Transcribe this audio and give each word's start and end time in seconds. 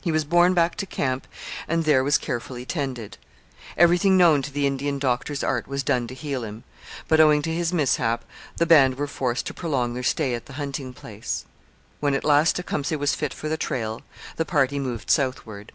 He 0.00 0.10
was 0.10 0.24
borne 0.24 0.54
back 0.54 0.76
to 0.76 0.86
camp, 0.86 1.28
and 1.68 1.84
there 1.84 2.02
was 2.02 2.16
carefully 2.16 2.64
tended. 2.64 3.18
Everything 3.76 4.16
known 4.16 4.40
to 4.40 4.50
the 4.50 4.66
Indian 4.66 4.98
doctor's 4.98 5.44
art 5.44 5.68
was 5.68 5.82
done 5.82 6.06
to 6.06 6.14
heal 6.14 6.42
him, 6.42 6.64
but 7.06 7.20
owing 7.20 7.42
to 7.42 7.52
his 7.52 7.70
mishap 7.70 8.24
the 8.56 8.64
band 8.64 8.96
were 8.96 9.06
forced 9.06 9.44
to 9.44 9.52
prolong 9.52 9.92
their 9.92 10.02
stay 10.02 10.34
at 10.34 10.46
the 10.46 10.54
hunting 10.54 10.94
place. 10.94 11.44
When 12.00 12.14
at 12.14 12.24
last 12.24 12.56
Tecumseh 12.56 12.96
was 12.96 13.14
fit 13.14 13.34
for 13.34 13.50
the 13.50 13.58
trail 13.58 14.00
the 14.36 14.46
party 14.46 14.78
moved 14.78 15.10
southward. 15.10 15.72